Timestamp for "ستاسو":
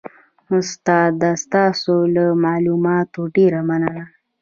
1.43-1.95